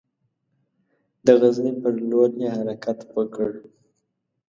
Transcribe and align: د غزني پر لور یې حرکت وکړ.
د 1.25 1.27
غزني 1.41 1.71
پر 1.81 1.93
لور 2.09 2.29
یې 2.41 2.49
حرکت 2.57 2.99
وکړ. 3.15 3.51